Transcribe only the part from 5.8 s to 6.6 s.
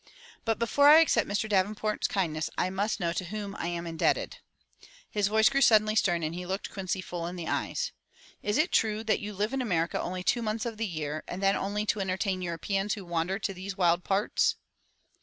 stern and he